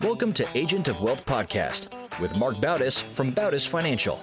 [0.00, 4.20] Welcome to Agent of Wealth Podcast with Mark Bautis from Bautis Financial.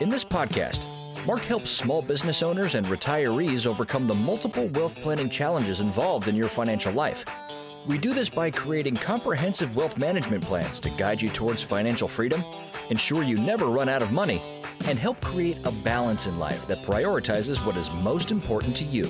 [0.00, 0.84] In this podcast,
[1.26, 6.34] Mark helps small business owners and retirees overcome the multiple wealth planning challenges involved in
[6.34, 7.24] your financial life.
[7.86, 12.44] We do this by creating comprehensive wealth management plans to guide you towards financial freedom,
[12.90, 14.42] ensure you never run out of money,
[14.86, 19.08] and help create a balance in life that prioritizes what is most important to you.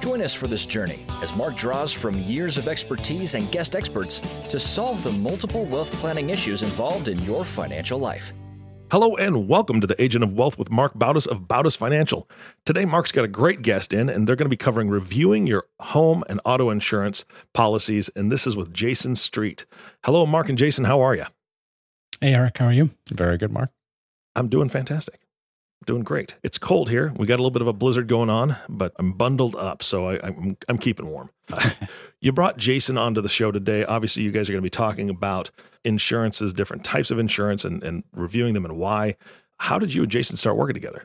[0.00, 4.20] Join us for this journey as Mark draws from years of expertise and guest experts
[4.50, 8.32] to solve the multiple wealth planning issues involved in your financial life.
[8.92, 12.28] Hello and welcome to the Agent of Wealth with Mark Bautis of Bautis Financial.
[12.64, 15.64] Today, Mark's got a great guest in, and they're going to be covering reviewing your
[15.80, 18.08] home and auto insurance policies.
[18.14, 19.64] And this is with Jason Street.
[20.04, 20.84] Hello, Mark and Jason.
[20.84, 21.24] How are you?
[22.20, 22.58] Hey, Eric.
[22.58, 22.90] How are you?
[23.08, 23.70] Very good, Mark.
[24.36, 25.25] I'm doing fantastic.
[25.84, 26.34] Doing great.
[26.42, 27.12] It's cold here.
[27.16, 30.08] We got a little bit of a blizzard going on, but I'm bundled up, so
[30.08, 31.30] I, I'm I'm keeping warm.
[32.20, 33.84] you brought Jason onto the show today.
[33.84, 35.50] Obviously, you guys are going to be talking about
[35.84, 39.16] insurances, different types of insurance, and, and reviewing them and why.
[39.58, 41.04] How did you and Jason start working together?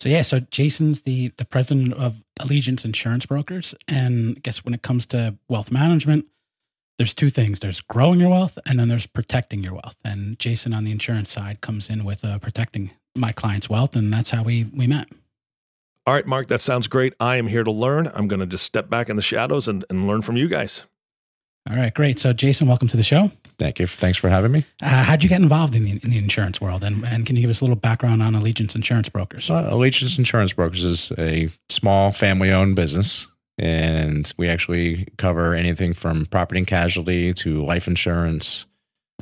[0.00, 4.74] So yeah, so Jason's the the president of Allegiance Insurance Brokers, and I guess when
[4.74, 6.26] it comes to wealth management,
[6.98, 9.96] there's two things: there's growing your wealth, and then there's protecting your wealth.
[10.04, 14.12] And Jason on the insurance side comes in with uh, protecting my client's wealth, and
[14.12, 15.08] that's how we we met.
[16.06, 17.14] All right, Mark, that sounds great.
[17.18, 18.10] I am here to learn.
[18.14, 20.84] I'm going to just step back in the shadows and, and learn from you guys.
[21.68, 22.18] All right, great.
[22.18, 23.30] So, Jason, welcome to the show.
[23.58, 23.86] Thank you.
[23.86, 24.66] Thanks for having me.
[24.82, 26.84] Uh, how'd you get involved in the, in the insurance world?
[26.84, 29.48] And, and can you give us a little background on Allegiance Insurance Brokers?
[29.48, 33.26] Uh, Allegiance Insurance Brokers is a small family owned business.
[33.56, 38.66] And we actually cover anything from property and casualty to life insurance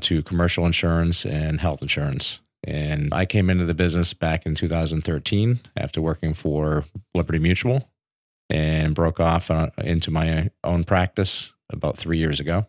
[0.00, 2.40] to commercial insurance and health insurance.
[2.64, 7.88] And I came into the business back in 2013 after working for Liberty Mutual
[8.48, 12.66] and broke off uh, into my own practice about three years ago.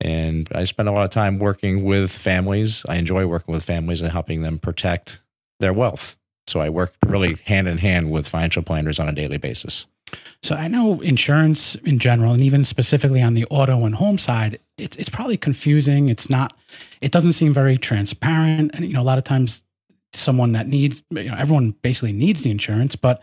[0.00, 2.84] And I spent a lot of time working with families.
[2.88, 5.20] I enjoy working with families and helping them protect
[5.60, 6.16] their wealth.
[6.48, 9.86] So I work really hand in hand with financial planners on a daily basis.
[10.42, 14.58] So I know insurance in general, and even specifically on the auto and home side,
[14.76, 16.08] it's it's probably confusing.
[16.08, 16.52] It's not.
[17.00, 19.62] It doesn't seem very transparent, and you know, a lot of times,
[20.14, 23.22] someone that needs, you know, everyone basically needs the insurance, but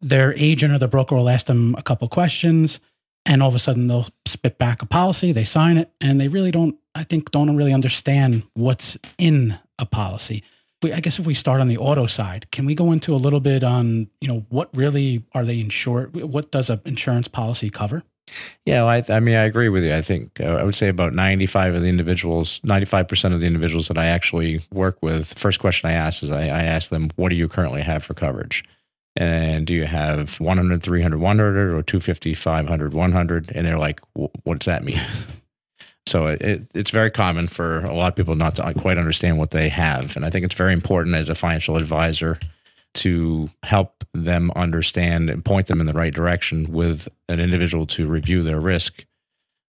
[0.00, 2.80] their agent or the broker will ask them a couple questions,
[3.26, 6.28] and all of a sudden they'll spit back a policy, they sign it, and they
[6.28, 6.76] really don't.
[6.94, 10.42] I think don't really understand what's in a policy.
[10.82, 13.16] We, I guess if we start on the auto side, can we go into a
[13.16, 16.14] little bit on you know what really are they insured?
[16.14, 18.04] What does an insurance policy cover?
[18.64, 19.94] Yeah, well, I, I, mean, I agree with you.
[19.94, 23.46] I think uh, I would say about ninety-five of the individuals, ninety-five percent of the
[23.46, 27.10] individuals that I actually work with, first question I ask is I, I ask them,
[27.16, 28.64] "What do you currently have for coverage?"
[29.16, 33.52] And do you have 100, 300, 100, or 250, 500, 100?
[33.52, 35.00] And they're like, "What does that mean?"
[36.08, 39.50] So it, it's very common for a lot of people not to quite understand what
[39.50, 40.16] they have.
[40.16, 42.38] And I think it's very important as a financial advisor
[42.94, 48.06] to help them understand and point them in the right direction with an individual to
[48.06, 49.04] review their risk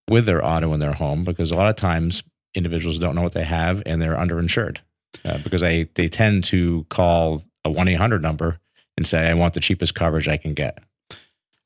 [0.09, 2.23] with their auto and their home because a lot of times
[2.55, 4.77] individuals don't know what they have and they're underinsured
[5.25, 8.59] uh, because they, they tend to call a 1-800 number
[8.97, 10.79] and say i want the cheapest coverage i can get.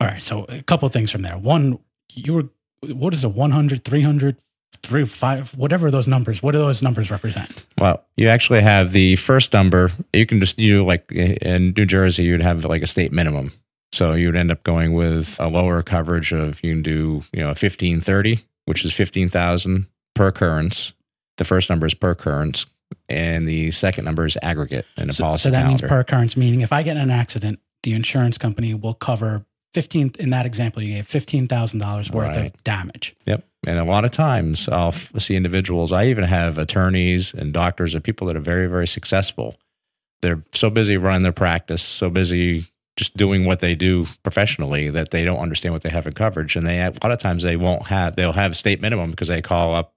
[0.01, 1.37] All right so a couple things from there.
[1.37, 1.79] One
[2.13, 2.49] you were
[2.81, 4.37] what is a 100 300
[4.81, 6.41] three, five, whatever those numbers.
[6.41, 7.65] What do those numbers represent?
[7.77, 9.91] Well, you actually have the first number.
[10.13, 13.53] You can just you like in New Jersey, you'd have like a state minimum.
[13.91, 17.53] So you'd end up going with a lower coverage of you can do you know
[17.53, 20.93] fifteen thirty, which is fifteen thousand per occurrence.
[21.37, 22.65] The first number is per occurrence,
[23.07, 25.43] and the second number is aggregate in a so, policy.
[25.43, 25.69] So that calendar.
[25.69, 29.45] means per occurrence, meaning if I get in an accident, the insurance company will cover
[29.73, 30.11] fifteen.
[30.19, 32.53] In that example, you gave fifteen thousand dollars worth Right.
[32.53, 33.15] of damage.
[33.25, 33.45] Yep.
[33.65, 38.03] And a lot of times I'll see individuals, I even have attorneys and doctors and
[38.03, 39.55] people that are very, very successful.
[40.21, 42.65] They're so busy running their practice, so busy
[42.97, 46.55] just doing what they do professionally that they don't understand what they have in coverage.
[46.55, 49.41] And they a lot of times they won't have, they'll have state minimum because they
[49.41, 49.95] call up,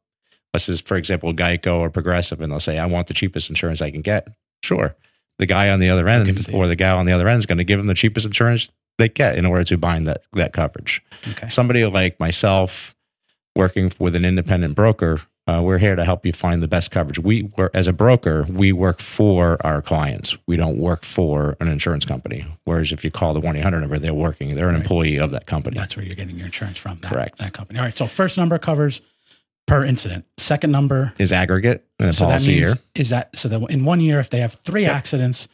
[0.55, 3.83] let's just, for example, Geico or Progressive, and they'll say, I want the cheapest insurance
[3.83, 4.29] I can get.
[4.63, 4.97] Sure.
[5.39, 7.59] The guy on the other end or the guy on the other end is going
[7.59, 11.03] to give them the cheapest insurance they get in order to bind that, that coverage
[11.31, 11.49] Okay.
[11.49, 12.95] somebody like myself
[13.55, 17.19] working with an independent broker uh, we're here to help you find the best coverage
[17.21, 21.69] we work as a broker we work for our clients we don't work for an
[21.69, 24.83] insurance company whereas if you call the 1-800 number they're working they're an Right.
[24.83, 26.99] employee of that company That's where you're getting your insurance from.
[27.01, 27.39] That, Correct.
[27.39, 27.79] That company.
[27.79, 27.97] All right.
[27.97, 29.01] So first number covers
[29.67, 30.25] per incident.
[30.37, 31.13] Second number.
[31.19, 34.01] is aggregate in a So that policy means year is that so that in one
[34.01, 34.93] year if they have three Yep.
[34.95, 35.49] accidents,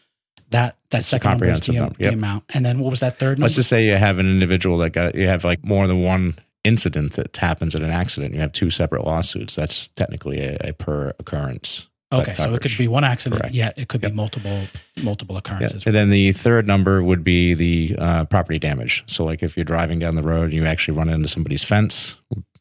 [0.52, 2.12] that that second number is the, comprehensive number, the yep.
[2.14, 2.44] amount.
[2.54, 3.42] And then what was that third number?
[3.42, 6.38] let's just say you have an individual that got you have like more than one
[6.64, 9.56] incident that happens in an accident, you have two separate lawsuits.
[9.56, 11.88] That's technically a, a per occurrence.
[12.12, 13.54] Okay, so it could be one accident, Correct.
[13.54, 14.12] yet it could Yep.
[14.12, 14.64] be multiple
[15.02, 15.86] multiple occurrences.
[15.86, 19.02] And then the third number would be the uh, property damage.
[19.06, 22.16] So, like if you're driving down the road and you actually run into somebody's fence,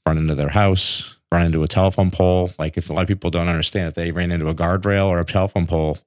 [0.06, 2.52] run into their house, run into a telephone pole.
[2.58, 5.20] Like if a lot of people don't understand, if they ran into a guardrail or
[5.20, 5.98] a telephone pole,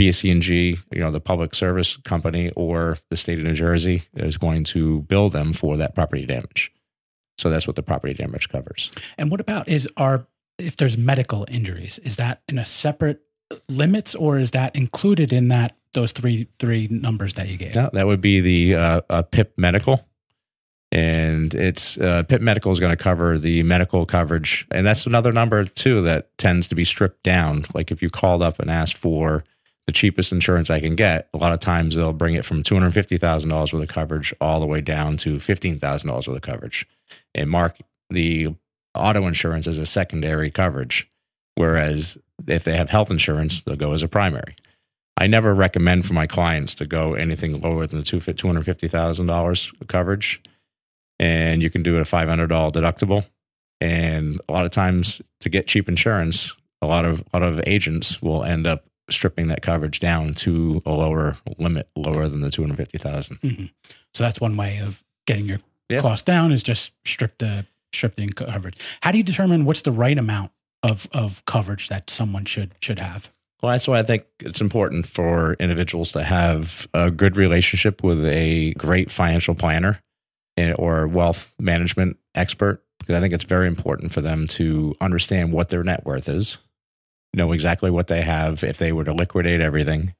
[0.00, 4.64] PSE&G, you know, the public service company or the state of New Jersey is going
[4.64, 6.72] to bill them for that property damage.
[7.36, 8.90] So that's what the property damage covers.
[9.18, 10.26] And what about is our
[10.58, 13.22] if there's medical injuries, is that in a separate
[13.68, 17.74] limits or is that included in that those three three numbers that you gave?
[17.74, 20.06] Yeah, that would be the uh, uh, PIP Medical,
[20.92, 25.32] and it's uh, PIP Medical is going to cover the medical coverage, and that's another
[25.32, 27.64] number too that tends to be stripped down.
[27.74, 29.44] Like if you called up and asked for
[29.90, 32.76] the cheapest insurance I can get, a lot of times they'll bring it from two
[32.76, 36.28] hundred fifty thousand dollars worth of coverage all the way down to fifteen thousand dollars
[36.28, 36.86] worth of coverage,
[37.34, 37.76] and mark
[38.08, 38.54] the
[38.94, 41.10] auto insurance as a secondary coverage,
[41.56, 42.16] whereas
[42.46, 44.54] if they have health insurance, they'll go as a primary.
[45.16, 48.86] I never recommend for my clients to go anything lower than the two hundred fifty
[48.86, 50.40] thousand dollars coverage,
[51.18, 53.26] and you can do a five hundred dollar deductible.
[53.80, 57.60] And a lot of times, to get cheap insurance, a lot of a lot of
[57.66, 62.50] agents will end up stripping that coverage down to a lower limit, lower than the
[62.50, 63.38] two hundred fifty thousand.
[63.42, 63.64] hmm
[64.14, 66.00] So that's one way of getting your Yeah.
[66.00, 68.76] cost down is just strip the strip the coverage.
[69.02, 70.52] How do you determine what's the right amount
[70.82, 73.32] of of coverage that someone should should have?
[73.62, 78.24] Well, that's why I think it's important for individuals to have a good relationship with
[78.24, 80.00] a great financial planner
[80.76, 82.82] or wealth management expert.
[82.98, 86.58] Because I think it's very important for them to understand what their net worth is,
[87.34, 90.14] know exactly what they have if they were to liquidate everything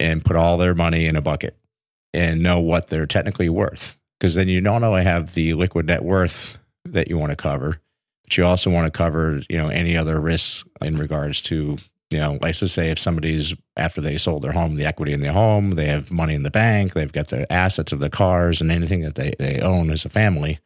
[0.00, 1.56] and put all their money in a bucket
[2.14, 3.98] and know what they're technically worth.
[4.18, 7.80] Because then you not only have the liquid net worth that you want to cover,
[8.24, 11.78] but you also want to cover, you know, any other risks in regards to
[12.10, 15.20] you know, let's just say if somebody's after they sold their home, the equity in
[15.20, 18.60] their home, they have money in the bank, they've got the assets of the cars
[18.60, 20.58] and anything that they, they own as a family.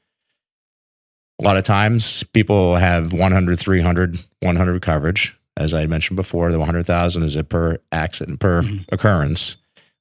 [1.41, 5.37] A lot of times people have 100, 300, 100 coverage.
[5.57, 8.85] As I mentioned before, the 100,000 is a per accident, per Mhm.
[8.91, 9.57] occurrence.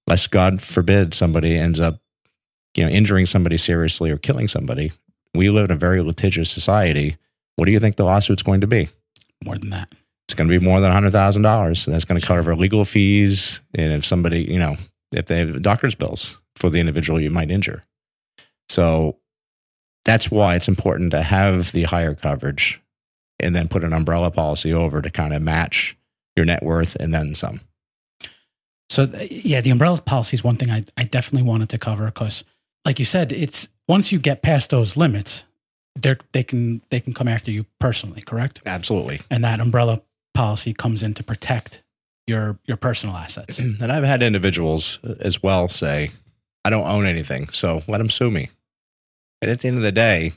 [0.08, 2.02] Lest God forbid somebody ends up,
[2.76, 4.92] you know, injuring somebody seriously or killing somebody.
[5.34, 7.18] We live in a very litigious society.
[7.56, 8.90] What do you think the lawsuit's going to be?
[9.44, 9.90] More than that.
[10.28, 11.80] it's going to be more than $100,000.
[11.80, 13.60] So that's going to cover legal fees.
[13.76, 14.78] And if somebody, you know,
[15.12, 17.84] if they have doctor's bills for the individual you might injure.
[18.70, 19.18] So
[20.06, 22.81] that's why it's important to have the higher coverage
[23.42, 25.98] and then put an umbrella policy over to kind of match
[26.36, 27.62] your net worth and then some.
[28.90, 32.06] So th- yeah, the umbrella policy is one thing I, I definitely wanted to cover
[32.06, 32.44] because,
[32.86, 35.46] like you said, it's once you get past those limits,
[35.96, 38.62] they they can they can come after you personally, correct?
[38.66, 39.22] Absolutely.
[39.30, 40.02] And that umbrella
[40.34, 41.84] policy comes in to protect
[42.28, 43.60] your your personal assets.
[43.60, 46.12] And I've had individuals uh, as well say,
[46.66, 48.50] I don't own anything, so let them sue me.
[49.42, 50.34] And at the end of the day,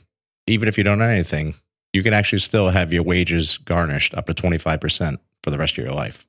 [0.47, 1.55] even if you don't own anything,
[1.95, 5.83] you can actually still have your wages garnished up to 25% for the rest of
[5.85, 6.27] your life.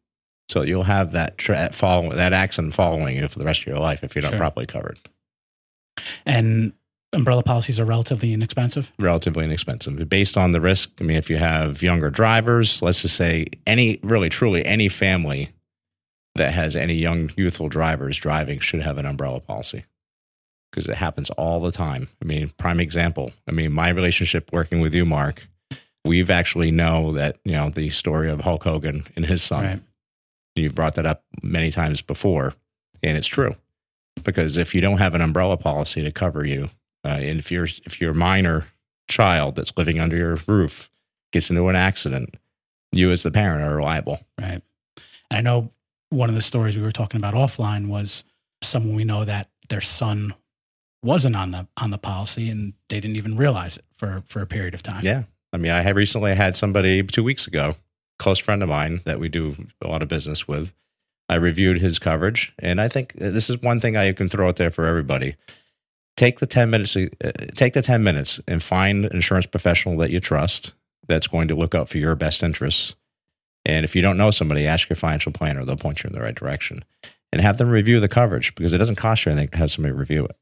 [0.48, 3.78] So you'll have that tra- follow, that accident following you for the rest of your
[3.78, 4.38] life if you're not Sure.
[4.38, 5.00] properly covered.
[6.24, 6.72] And
[7.12, 8.92] umbrella policies are relatively inexpensive.
[8.96, 10.08] Relatively inexpensive.
[10.08, 13.98] Based on the risk, I mean, if you have younger drivers, let's just say any,
[14.04, 15.50] really, truly any family
[16.36, 19.84] that has any young, youthful drivers driving should have an umbrella policy
[20.70, 22.06] because it happens all the time.
[22.22, 23.32] I mean, prime example.
[23.48, 25.48] I mean, my relationship working with you, Mark,
[26.06, 29.64] we've actually know that, you know, the story of Hulk Hogan and his son.
[29.64, 29.80] Right.
[30.54, 32.54] You've brought that up many times before,
[33.02, 33.56] and it's true.
[34.24, 36.70] Because if you don't have an umbrella policy to cover you,
[37.04, 38.66] uh, and if you're if your minor
[39.08, 40.90] child that's living under your roof
[41.32, 42.36] gets into an accident,
[42.92, 44.20] you as the parent are liable.
[44.40, 44.62] Right.
[45.30, 45.72] And I know
[46.10, 48.24] one of the stories we were talking about offline was
[48.62, 50.34] someone we know that their son
[51.02, 54.46] wasn't on the on the policy and they didn't even realize it for for a
[54.46, 55.04] period of time.
[55.04, 55.24] Yeah.
[55.56, 57.76] I mean, I have recently had somebody two weeks ago,
[58.18, 60.74] close friend of mine that we do a lot of business with.
[61.30, 64.56] I reviewed his coverage, and I think this is one thing I can throw out
[64.56, 65.36] there for everybody.
[66.14, 66.94] Take the ten minutes.
[66.94, 67.06] Uh,
[67.54, 70.74] take the ten minutes and find an insurance professional that you trust
[71.08, 72.94] that's going to look out for your best interests.
[73.64, 76.20] And if you don't know somebody, ask your financial planner; they'll point you in the
[76.20, 76.84] right direction.
[77.32, 79.94] And have them review the coverage because it doesn't cost you anything to have somebody
[79.94, 80.36] review it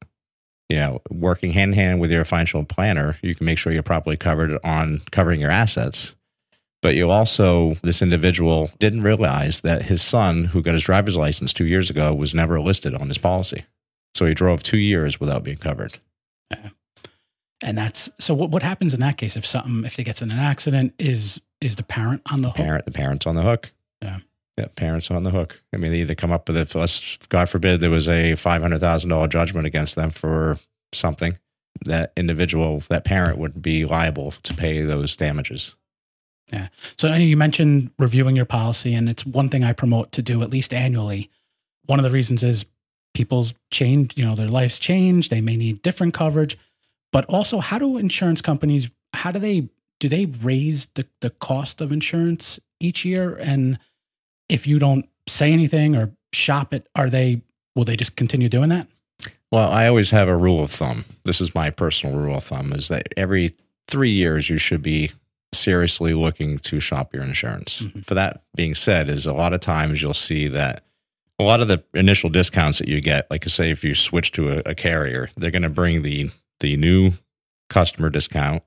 [0.69, 3.83] you know, working hand in hand with your financial planner, you can make sure you're
[3.83, 6.15] properly covered on covering your assets.
[6.83, 11.53] But you also, this individual didn't realize that his son, who got his driver's license
[11.53, 13.65] two years ago, was never listed on his policy.
[14.15, 15.99] So he drove two years without being covered.
[16.51, 16.71] Yeah.
[17.63, 18.35] And that's so.
[18.35, 21.41] What what happens in that case if something if they gets in an accident is
[21.61, 22.57] is the parent on the hook?
[22.57, 23.73] Parent, the parents on the hook.
[24.03, 24.19] Yeah.
[24.57, 25.63] Yeah, parents on the hook.
[25.73, 26.75] I mean, they either come up with it.
[26.75, 30.59] Let's, God forbid, there was a five hundred thousand dollar judgment against them for
[30.93, 31.39] something.
[31.87, 35.75] That individual, that parent, would be liable to pay those damages.
[36.53, 36.69] Yeah.
[36.97, 40.51] So you mentioned reviewing your policy, and it's one thing I promote to do at
[40.51, 41.31] least annually.
[41.87, 42.65] One of the reasons is
[43.13, 45.31] people's change, you know, their lives change.
[45.31, 46.57] They may need different coverage,
[47.13, 49.69] but also how do insurance companies, how do they,
[50.01, 53.35] do they raise the, the cost of insurance each year?
[53.35, 53.79] And
[54.49, 57.43] if you don't say anything or shop it, are they,
[57.75, 58.89] will they just continue doing that?
[59.51, 61.05] Well, I always have a rule of thumb.
[61.25, 63.55] This is my personal rule of thumb: is that every
[63.87, 65.13] three years you should be
[65.53, 67.81] seriously looking to shop your insurance.
[67.83, 68.05] Mhm.
[68.05, 70.83] For that being said, is a lot of times you'll see that
[71.39, 74.51] a lot of the initial discounts that you get, like say if you switch to
[74.59, 77.13] a, a carrier, they're going to bring the the new
[77.71, 78.63] customer discount.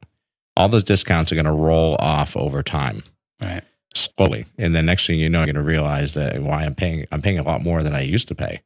[0.55, 3.03] All those discounts are going to roll off over time
[3.41, 3.63] Right.
[3.93, 7.05] Slowly, and then next thing you know, you're going to realize that why I'm paying
[7.11, 8.61] I'm paying a lot more than I used to pay.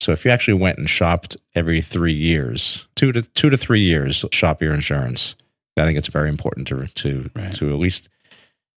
[0.00, 3.80] So if you actually went and shopped every three years, two to two to three
[3.80, 5.36] years, shop your insurance.
[5.76, 7.54] I think it's very important to to Right.
[7.54, 8.08] to at least.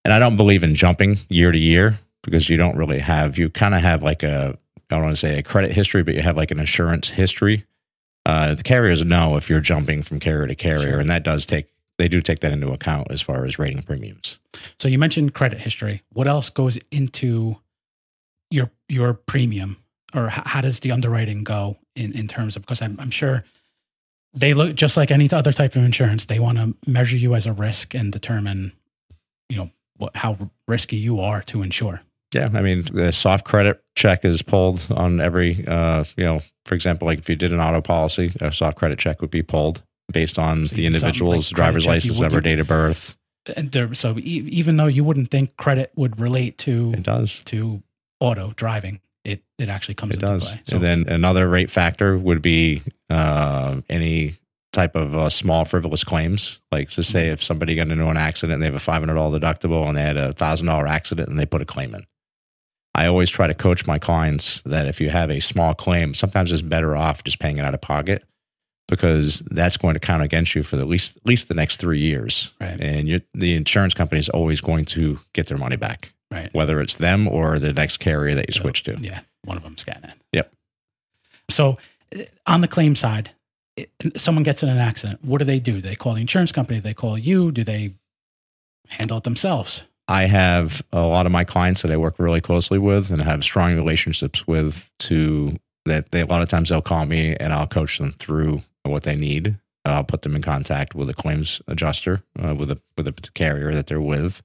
[0.05, 3.49] And I don't believe in jumping year to year because you don't really have you
[3.49, 4.57] kind of have like a
[4.89, 7.65] I don't want to say a credit history, but you have like an insurance history.
[8.25, 10.99] Uh, the carriers know if you're jumping from carrier to carrier, Sure.
[10.99, 14.39] and that does take they do take that into account as far as rating premiums.
[14.79, 16.03] So you mentioned credit history.
[16.13, 17.57] What else goes into
[18.49, 19.77] your your premium,
[20.13, 22.61] or how does the underwriting go in in terms of?
[22.63, 23.43] Because I'm I'm sure
[24.33, 26.25] they look just like any other type of insurance.
[26.25, 28.73] They want to measure you as a risk and determine,
[29.49, 32.01] you know, what how risky you are to insure.
[32.33, 36.75] Yeah, I mean, the soft credit check is pulled on every, uh, you know, for
[36.75, 39.81] example, like if you did an auto policy, a soft credit check would be pulled
[40.11, 43.15] based on So the individual's like driver's check, license number, date of birth.
[43.55, 44.21] And there, so e-
[44.51, 47.39] even though you wouldn't think credit would relate to It does.
[47.45, 47.81] to
[48.19, 50.49] auto driving, it it actually comes It into does.
[50.49, 50.61] play.
[50.65, 54.35] So and then another rate factor would be uh, any
[54.73, 56.59] type of uh, small frivolous claims.
[56.71, 57.11] Like to Mm-hmm.
[57.11, 59.87] say if somebody got into an accident and they have a five hundred dollar deductible
[59.87, 62.05] and they had a thousand dollar accident and they put a claim in.
[62.95, 66.51] I always try to coach my clients that if you have a small claim, sometimes
[66.51, 68.23] it's better off just paying it out of pocket
[68.87, 71.99] because that's going to count against you for the least at least the next three
[71.99, 72.51] years.
[72.59, 72.79] Right.
[72.79, 76.53] And the insurance company is always going to get their money back, right.
[76.53, 78.97] whether it's them or the next carrier that you So, switch to.
[78.99, 80.17] Yeah, one of them's getting it.
[80.33, 80.53] Yep.
[81.49, 81.77] So
[82.15, 83.31] uh, on the claim side,
[83.75, 85.23] it, someone gets in an accident.
[85.23, 85.73] What do they do?
[85.73, 86.79] Do they call the insurance company?
[86.79, 87.51] Do they call you?
[87.51, 87.93] Do they
[88.87, 89.83] handle it themselves?
[90.07, 93.43] I have a lot of my clients that I work really closely with and have
[93.43, 97.67] strong relationships with to that they a lot of times they'll call me and I'll
[97.67, 99.57] coach them through what they need.
[99.85, 103.73] I'll put them in contact with a claims adjuster uh, with a with a carrier
[103.73, 104.43] that they're with,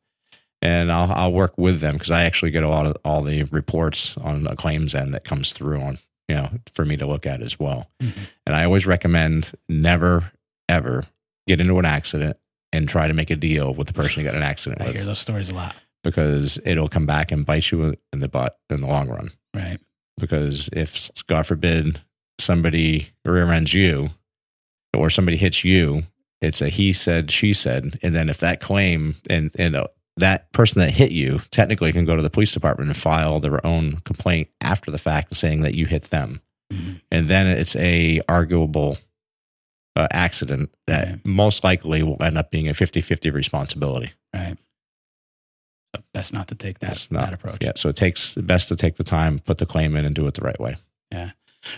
[0.61, 3.43] and I'll I'll work with them because I actually get a lot of all the
[3.45, 7.27] reports on a claims end that comes through on you know for me to look
[7.27, 7.91] at as well.
[8.01, 8.13] Mhm.
[8.47, 10.31] And I always recommend never
[10.69, 11.05] ever
[11.49, 12.37] get into an accident
[12.73, 14.97] and try to make a deal with the person you got an accident I with
[14.97, 15.75] hear those stories a lot.
[16.05, 19.33] because it'll come back and bite you in the butt in the long run.
[19.55, 19.79] Right.
[20.19, 22.01] Because if, God forbid,
[22.39, 24.11] somebody rear ends you
[24.95, 26.05] or somebody hits you,
[26.41, 27.99] it's a he said, she said.
[28.03, 32.05] And then if that claim and, and uh, that person that hit you technically can
[32.05, 35.75] go to the police department and file their own complaint after the fact saying that
[35.75, 36.41] you hit them.
[36.73, 37.01] Mhm.
[37.11, 38.99] And then it's a arguable
[39.95, 41.21] uh, accident that Right.
[41.27, 44.13] most likely will end up being a 50 50 responsibility.
[44.35, 44.57] Right.
[45.95, 47.59] So best not to take that, not- that approach.
[47.63, 47.73] Yeah.
[47.77, 50.35] So it takes best to take the time, put the claim in, and do it
[50.35, 50.77] the right way.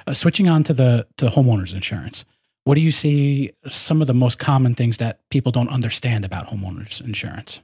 [0.06, 2.24] Uh, switching on to the to homeowners insurance.
[2.64, 6.48] What do you see some of the most common things that people don't understand about
[6.48, 7.60] homeowners insurance?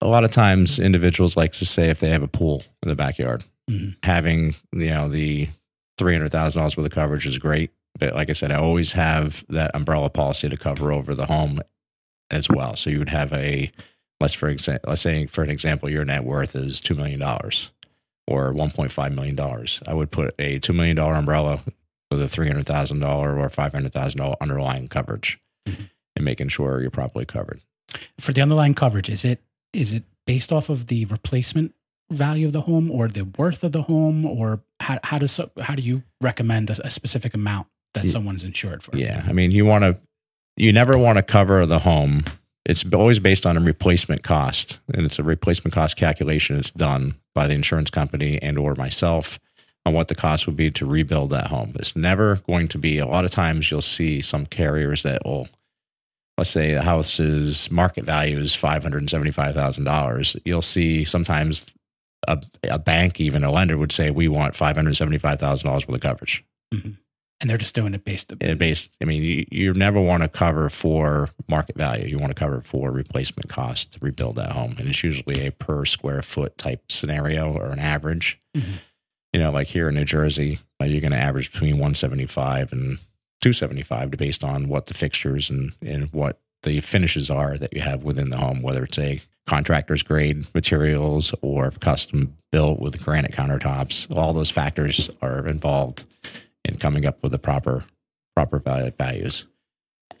[0.00, 2.96] A lot of times, individuals like to say if they have a pool in the
[2.96, 3.96] backyard, Mhm.
[4.02, 5.48] having you know the
[5.98, 7.70] three hundred thousand dollars worth of coverage is great.
[7.98, 11.60] But like I said, I always have that umbrella policy to cover over the home
[12.30, 12.74] as well.
[12.76, 13.70] So you would have a
[14.20, 17.70] let's for example, let's say for an example, your net worth is two million dollars
[18.26, 19.80] or one point five million dollars.
[19.86, 21.60] I would put a two million dollar umbrella
[22.10, 25.38] with a three hundred thousand dollar or five hundred thousand dollar underlying coverage,
[25.68, 25.90] Mhm.
[26.16, 27.60] and making sure you're properly covered.
[28.18, 31.74] For the underlying coverage, is it is it based off of the replacement
[32.10, 35.74] value of the home or the worth of the home or how how does how
[35.74, 38.10] do you recommend a, a specific amount that Yeah.
[38.10, 38.96] someone's insured for?
[38.96, 39.96] Yeah, I mean, you want to,
[40.56, 42.24] you never want to cover the home.
[42.66, 46.58] It's always based on a replacement cost, and it's a replacement cost calculation.
[46.58, 49.38] It's done by the insurance company and or myself
[49.86, 51.72] on what the cost would be to rebuild that home.
[51.76, 55.48] It's never going to be, a lot of times you'll see some carriers that will,
[56.36, 60.40] let's say the house's market value is $575,000.
[60.44, 61.66] You'll see sometimes
[62.28, 66.44] a, a bank, even a lender would say, we want $575,000 worth of coverage.
[66.74, 66.96] Mhm.
[67.40, 68.38] And they're just doing it based.
[68.38, 72.06] Based, I mean, you, you never want to cover for market value.
[72.06, 74.74] You want to cover for replacement cost to rebuild that home.
[74.78, 78.38] And it's usually a per square foot type scenario or an average.
[78.54, 78.72] Mhm.
[79.32, 82.98] You know, like here in New Jersey, uh, you're going to average between 175 and
[83.42, 88.02] 275 based on what the fixtures and, and what the finishes are that you have
[88.02, 94.06] within the home, whether it's a contractor's grade materials or custom built with granite countertops.
[94.16, 96.04] All those factors are involved
[96.64, 97.84] in coming up with the proper
[98.34, 99.46] proper value, values.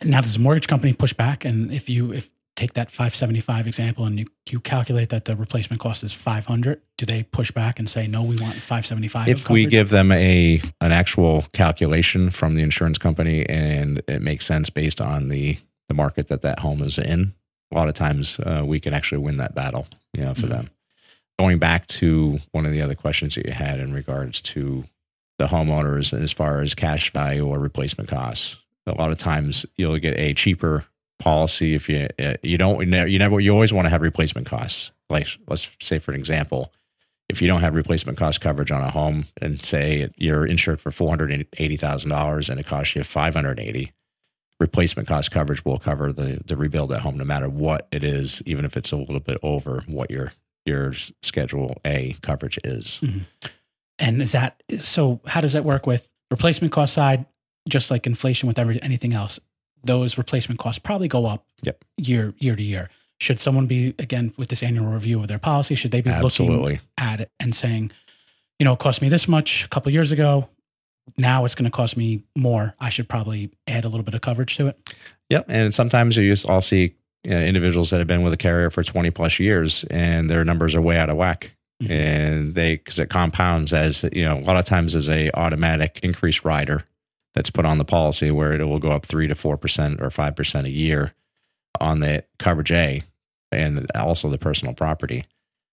[0.02, 1.44] Now, does the mortgage company push back?
[1.44, 5.80] And if you if take that 575 example and you, you calculate that the replacement
[5.80, 8.22] cost is 500, do they push back and say no?
[8.22, 9.28] We want 575.
[9.28, 14.44] If we give them a an actual calculation from the insurance company and it makes
[14.46, 17.32] sense based on the the market that that home is in,
[17.72, 20.50] a lot of times uh, we can actually win that battle, you know, for Mhm.
[20.50, 20.70] them.
[21.38, 24.84] Going back to one of the other questions that you had in regards to
[25.38, 29.98] the homeowners as far as cash value or replacement costs, a lot of times you'll
[29.98, 30.84] get a cheaper
[31.20, 34.90] policy if you uh, you don't you never you always want to have replacement costs.
[35.08, 36.72] Like let's say for an example,
[37.28, 40.90] if you don't have replacement cost coverage on a home and say you're insured for
[40.90, 43.92] four hundred eighty thousand dollars and it costs you five hundred eighty,
[44.58, 48.42] replacement cost coverage will cover the the rebuild at home no matter what it is,
[48.46, 50.32] even if it's a little bit over what your
[50.66, 53.00] your schedule A coverage is.
[53.98, 55.20] And is that so?
[55.26, 57.26] How does that work with replacement cost side?
[57.68, 59.38] Just like inflation with every, anything else,
[59.84, 61.84] those replacement costs probably go up Yep.
[61.96, 62.90] year year to year.
[63.20, 65.74] Should someone be again with this annual review of their policy?
[65.74, 67.90] Should they be looking at it and saying,
[68.58, 70.48] you know, it cost me this much a couple years ago.
[71.18, 72.74] Now it's going to cost me more.
[72.80, 74.94] I should probably add a little bit of coverage to it.
[75.28, 75.46] Yep.
[75.48, 76.94] And sometimes you just all see
[77.28, 80.74] uh, individuals that have been with a carrier for 20 plus years and their numbers
[80.74, 81.52] are way out of whack.
[81.82, 81.90] Mhm.
[81.90, 86.00] And they, because it compounds as, you know, a lot of times as a automatic
[86.02, 86.84] increase rider
[87.34, 90.64] that's put on the policy where it will go up three to 4% or 5%
[90.64, 91.12] a year
[91.80, 93.02] on the coverage A
[93.52, 95.24] and also the personal property.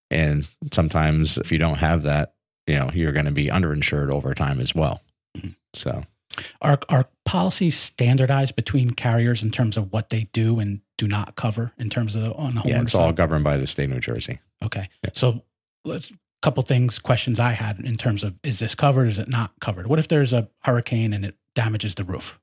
[0.09, 2.33] And sometimes if you don't have that,
[2.65, 5.01] you know, you're going to be underinsured over time as well.
[5.37, 5.55] Mhm.
[5.73, 6.03] So,
[6.61, 11.35] Are are policies standardized between carriers in terms of what they do and do not
[11.35, 13.91] cover in terms of the, on the yeah, it's all governed by the state of
[13.91, 14.39] New Jersey.
[14.63, 14.87] Okay.
[15.03, 15.11] Yeah.
[15.13, 15.43] So
[15.83, 19.07] let's couple things, questions I had in terms of is this covered?
[19.07, 19.87] Is it not covered?
[19.87, 22.39] What if there's a hurricane and it damages the roof?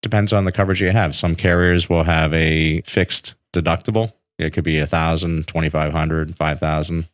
[0.00, 1.14] depends on the coverage you have.
[1.16, 4.12] Some carriers will have a fixed deductible.
[4.38, 7.08] It could be a thousand, twenty five hundred, five thousand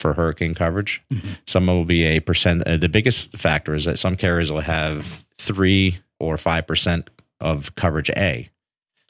[0.00, 1.00] for hurricane coverage.
[1.12, 1.38] Mhm.
[1.46, 2.66] Some will be a percent.
[2.66, 7.08] Uh, the biggest factor is that some carriers will have three or five percent
[7.40, 8.48] of coverage A.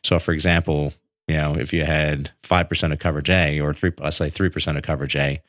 [0.02, 0.92] So, for example,
[1.26, 4.50] you know, if you had five percent of coverage A, or three, let's say three
[4.50, 5.40] percent of coverage A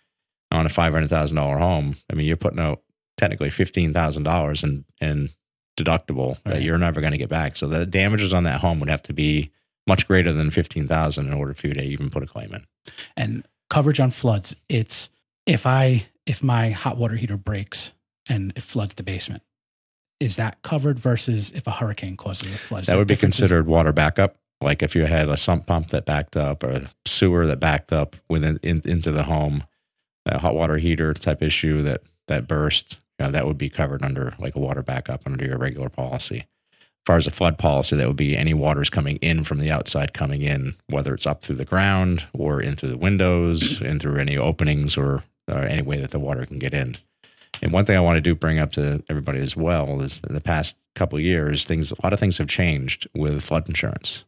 [0.50, 2.82] on a five hundred thousand dollar home, I mean, you're putting out
[3.18, 5.32] technically fifteen thousand dollars in in
[5.78, 7.56] deductible that you're never going to get back.
[7.56, 9.52] So the damages on that home would have to be
[9.88, 12.66] much greater than fifteen thousand in order for you to even put a claim in.
[13.16, 15.10] And coverage on floods, it's
[15.46, 17.92] if I if my hot water heater breaks
[18.28, 19.44] and it floods the basement,
[20.20, 22.82] is that covered versus if a hurricane causes a flood?
[22.82, 24.38] Is That would be considered water backup.
[24.62, 27.92] Like if you had a sump pump that backed up or a sewer that backed
[27.92, 29.66] up within in, into the home,
[30.26, 34.04] a hot water heater type issue that that burst, you know, that would be covered
[34.04, 36.46] under like a water backup under your regular policy.
[36.72, 39.70] As far as a flood policy, that would be any waters coming in from the
[39.70, 44.00] outside coming in, whether it's up through the ground or in through the windows, in
[44.00, 46.96] through any openings or, or any way that the water can get in.
[47.62, 50.34] And one thing I want to do bring up to everybody as well is in
[50.34, 54.26] the past couple years, things a lot of things have changed with flood insurance.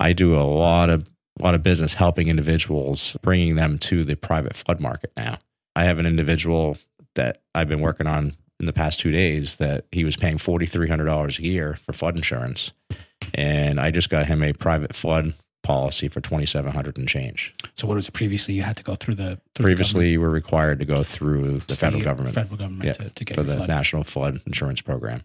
[0.00, 1.08] I do a lot of
[1.40, 5.38] a lot of business helping individuals, bringing them to the private flood market now.
[5.74, 6.76] I have an individual
[7.14, 10.66] that I've been working on in the past two days that he was paying forty
[10.66, 12.72] three hundred dollars a year for flood insurance,
[13.34, 17.54] and I just got him a private flood policy for twenty seven hundred and change.
[17.76, 18.54] So what was it previously?
[18.54, 21.60] You had to go through the through the Previously, you were required to go through
[21.60, 23.68] the government, federal government federal government Yeah, to, to get for the flood.
[23.68, 25.22] National Flood Insurance Program.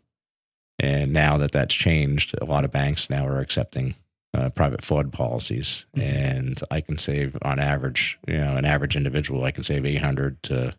[0.80, 3.96] And now that that's changed, a lot of banks now are accepting
[4.36, 5.88] uh, private flood policies.
[5.96, 6.04] Mhm.
[6.04, 10.02] And I can save on average, you know, an average individual, I can save eight
[10.02, 10.76] hundred to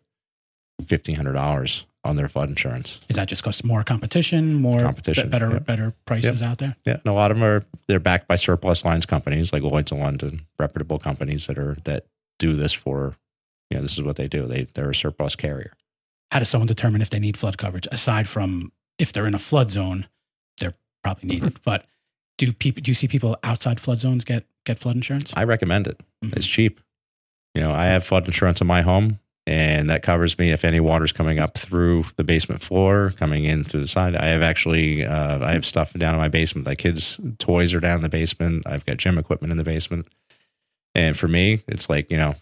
[0.87, 3.01] fifteen hundred dollars on their flood insurance.
[3.09, 5.59] Is that just because more competition, more Competition, be- better yeah.
[5.59, 6.75] better prices out there?
[6.85, 9.91] Yeah, and a lot of them are they're backed by surplus lines companies like Lloyd's
[9.91, 12.05] of London, reputable companies that are that
[12.39, 13.15] do this for,
[13.69, 14.45] you know, this is what they do.
[14.45, 15.73] They they're a surplus carrier.
[16.31, 19.39] how does someone determine if they need flood coverage aside from if they're in a
[19.39, 20.07] flood zone,
[20.59, 21.55] they're probably needed.
[21.55, 21.63] Mm-hmm.
[21.65, 21.85] But
[22.37, 25.33] do people do you see people outside flood zones get get flood insurance?
[25.35, 25.99] I recommend it.
[26.23, 26.37] Mhm.
[26.37, 26.79] It's cheap.
[27.55, 30.79] You know, I have flood insurance in my home, and that covers me if any
[30.79, 34.15] water's coming up through the basement floor, coming in through the side.
[34.15, 36.67] I have actually, uh, I have stuff down in my basement.
[36.67, 38.67] Like kids' toys are down in the basement.
[38.67, 40.07] I've got gym equipment in the basement,
[40.93, 42.35] and for me, it's like you know,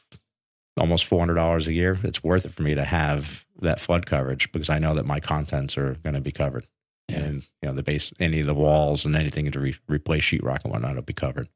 [0.78, 1.98] almost four hundred dollars a year.
[2.04, 5.20] It's worth it for me to have that flood coverage because I know that my
[5.22, 6.68] contents are going to be covered,
[7.08, 7.20] Yeah.
[7.20, 10.64] and you know, the base, any of the walls and anything to re- replace sheetrock
[10.66, 11.48] and whatnot will be covered.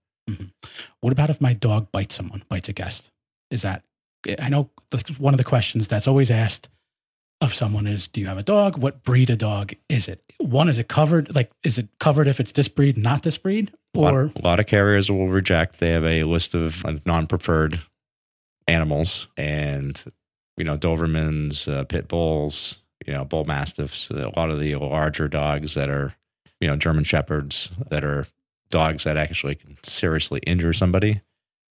[1.01, 3.11] What about if my dog bites someone, bites a guest?
[3.49, 3.83] Is that
[4.39, 6.69] I know the, one of the questions that's always asked
[7.39, 8.77] of someone is, "Do you have a dog?
[8.77, 10.21] What breed of dog is it?
[10.37, 11.35] One, is it covered?
[11.35, 14.41] Like, is it covered if it's this breed, not this breed, A lot- or a
[14.43, 15.79] lot of carriers will reject.
[15.79, 17.79] They have a list of uh, non-preferred
[18.67, 20.03] animals, and
[20.57, 24.09] you know Dobermans, uh, pit bulls, you know bull mastiffs.
[24.09, 26.13] A lot of the larger dogs that are,
[26.59, 28.27] you know, German shepherds that are
[28.69, 31.21] dogs that actually can seriously injure somebody.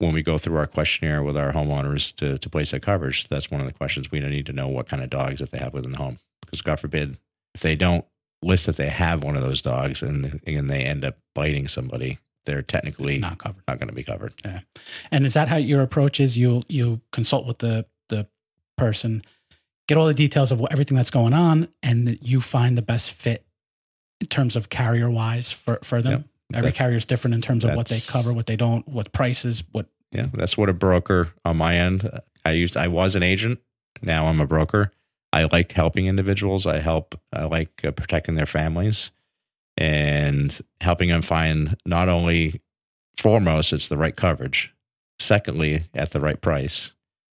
[0.01, 3.51] When we go through our questionnaire with our homeowners to to place that coverage, that's
[3.51, 5.75] one of the questions we need to know what kind of dogs that they have
[5.75, 6.19] within the home.
[6.41, 7.19] Because God forbid,
[7.55, 8.05] if they don't
[8.43, 12.19] list that they have one of those dogs and and they end up biting somebody,
[12.47, 14.33] they're technically not, covered, not going to be covered.
[14.45, 14.61] Yeah.
[15.11, 16.37] And is that how your approach is?
[16.37, 18.27] You you consult with the the
[18.79, 19.23] person,
[19.87, 22.83] get all the details of what, everything that's going on, and that you find the
[22.83, 23.45] best fit
[24.21, 26.13] in terms of carrier wise for for them.
[26.13, 26.25] Yep.
[26.55, 29.65] Every carrier is different in terms of what they cover, what they don't, what prices,
[29.73, 32.09] what Yeah, that's what a broker on my end.
[32.45, 33.61] I used I was an agent.
[34.03, 34.91] Now I'm a broker.
[35.33, 36.67] I like helping individuals.
[36.67, 37.19] I help.
[37.33, 39.13] I like uh, protecting their families
[39.77, 42.61] and helping them find not only
[43.17, 44.75] foremost it's the right coverage.
[45.19, 46.93] Secondly, at the right price.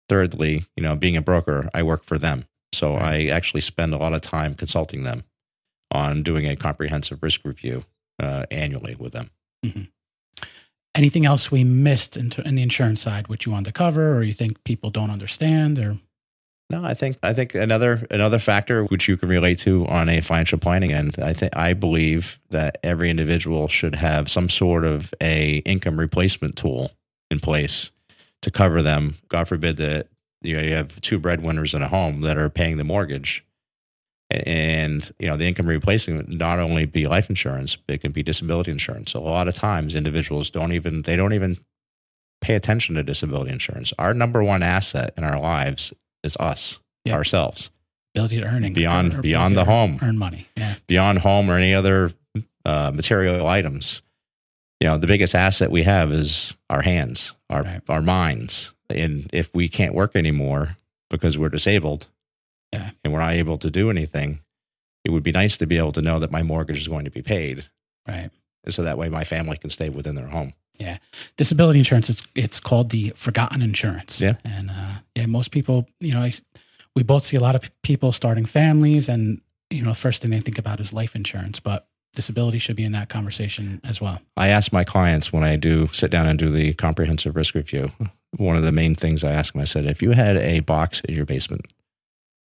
[0.08, 2.46] Thirdly, you know, being a broker, I work for them.
[2.72, 5.24] So I actually spend a lot of time consulting them
[5.90, 7.84] on doing a comprehensive risk review
[8.20, 9.30] uh, annually with them.
[10.96, 14.22] anything else we missed in, in the insurance side, which you want to cover, or
[14.22, 15.98] you think people don't understand, or
[16.70, 20.20] No, I think I think another another factor which you can relate to on a
[20.20, 21.16] financial planning end.
[21.22, 26.56] I think I believe that every individual should have some sort of a income replacement
[26.56, 26.90] tool
[27.30, 27.90] in place
[28.42, 29.16] to cover them.
[29.28, 30.08] God forbid that
[30.42, 33.44] you, know, you have two breadwinners in a home that are paying the mortgage,
[34.30, 38.22] and you know the income replacement not only be life insurance, but it can be
[38.22, 39.14] disability insurance.
[39.14, 41.58] A lot of times individuals don't even they don't even
[42.40, 43.92] pay attention to disability insurance.
[43.98, 47.14] Our number one asset in our lives is us Yeah.
[47.14, 47.70] ourselves
[48.14, 49.98] ability to earning Beyond- or beyond the home.
[50.02, 50.48] earn money.
[50.56, 52.12] Yeah, beyond home or any other
[52.64, 54.02] uh, material items.
[54.80, 57.80] You know, the biggest asset we have is our hands, our Right.
[57.88, 58.72] our minds.
[58.90, 60.76] And if we can't work anymore
[61.10, 62.06] because we're disabled.
[63.06, 64.40] And we're not able to do anything,
[65.04, 67.10] it would be nice to be able to know that my mortgage is going to
[67.10, 67.64] be paid,
[68.06, 68.30] right.
[68.64, 70.52] and so that way my family can stay within their home.
[70.78, 70.98] Yeah.
[71.38, 74.34] Disability insurance it's it's called the forgotten insurance Yeah.
[74.44, 76.32] and uh yeah most people you know I,
[76.94, 79.40] we both see a lot of people starting families and
[79.70, 82.92] you know first thing they think about is life insurance but disability should be in
[82.92, 86.50] that conversation as well I ask my clients when I do sit down and do
[86.50, 87.90] the comprehensive risk review,
[88.36, 91.00] one of the main things I ask them, I said, if you had a box
[91.08, 91.62] in your basement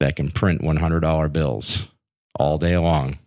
[0.01, 1.87] that can print $100 bills
[2.37, 3.17] all day long,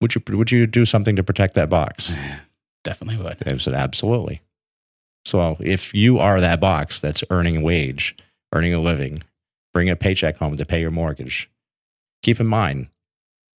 [0.00, 2.14] would you, would you do something to protect that box?
[2.84, 4.42] definitely would I said, absolutely.
[5.24, 8.16] So if you are that box that's earning a wage,
[8.52, 9.22] earning a living,
[9.72, 11.48] bring a paycheck home to pay your mortgage,
[12.22, 12.88] keep in mind,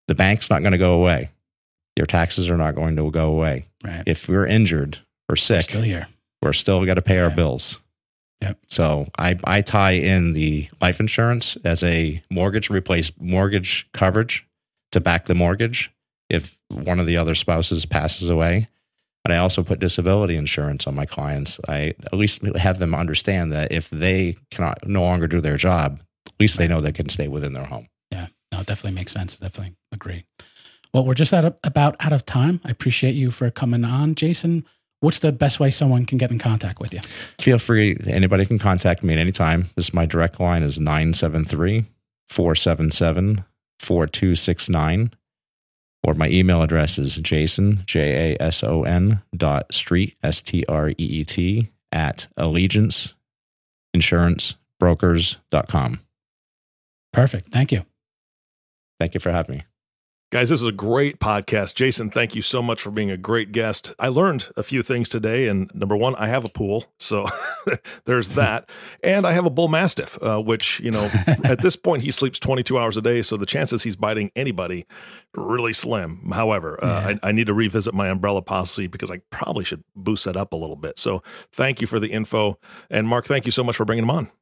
[0.08, 1.30] the bank's not going to go away.
[1.96, 3.66] Your taxes are not going to go away.
[3.84, 4.96] right If we're injured
[5.28, 6.08] or We're sick, still here
[6.44, 7.80] we're still got to pay our bills.
[8.44, 8.58] Yep.
[8.68, 14.46] So I, I tie in the life insurance as a mortgage replace mortgage coverage
[14.92, 15.90] to back the mortgage
[16.30, 18.68] if one of the other spouses passes away.
[19.24, 21.58] And I also put disability insurance on my clients.
[21.66, 26.00] I at least have them understand that if they cannot no longer do their job,
[26.26, 27.88] at least they know they can stay within their home.
[28.10, 30.24] yeah no it definitely makes sense definitely agree
[30.92, 34.64] well we're just about out of time i appreciate you for coming on jason
[35.04, 37.00] what's the best way someone can get in contact with you
[37.38, 39.70] Feel free, anybody can contact me at any time.
[39.76, 41.84] This is my direct line is 973
[42.28, 43.44] 477
[43.78, 45.12] 4269.
[46.06, 50.64] Or my email address is jason, J A S O N dot street, S T
[50.68, 53.14] R E E T, at allegiance
[53.92, 56.00] insurance brokers.com.
[57.12, 57.84] perfect thank you
[59.00, 59.64] Thank you for having me.
[60.34, 61.76] Guys, this is a great podcast.
[61.76, 63.94] Jason, thank you so much for being a great guest.
[64.00, 65.46] I learned a few things today.
[65.46, 66.86] And number one, I have a pool.
[66.98, 67.28] So
[68.04, 68.68] there's that.
[69.00, 71.04] And I have a bull mastiff, uh, which, you know,
[71.44, 73.22] at this point, he sleeps 22 hours a day.
[73.22, 74.86] So the chances he's biting anybody
[75.36, 76.32] really slim.
[76.32, 77.18] However, uh, yeah.
[77.22, 80.52] I, I, need to revisit my umbrella policy because I probably should boost that up
[80.52, 80.98] a little bit.
[80.98, 82.58] So thank you for the info.
[82.90, 84.32] And Mark, thank you so much for bringing him on.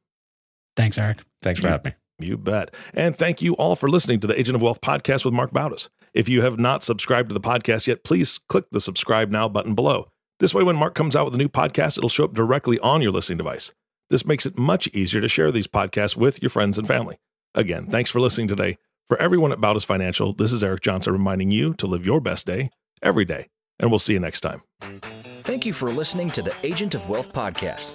[0.74, 1.18] Thanks, Eric.
[1.42, 1.96] Thanks for having me.
[2.22, 2.74] You bet.
[2.94, 5.88] And thank you all for listening to the Agent of Wealth podcast with Mark Bautis.
[6.14, 9.74] If you have not subscribed to the podcast yet, please click the subscribe now button
[9.74, 10.08] below.
[10.40, 13.00] This way, when Mark comes out with a new podcast, it'll show up directly on
[13.00, 13.72] your listening device.
[14.10, 17.16] This makes it much easier to share these podcasts with your friends and family.
[17.54, 18.76] Again, thanks for listening today.
[19.08, 22.46] For everyone at Bautis Financial, this is Eric Johnson reminding you to live your best
[22.46, 22.70] day
[23.02, 23.48] every day.
[23.78, 24.62] And we'll see you next time.
[25.42, 27.94] Thank you for listening to the Agent of Wealth podcast.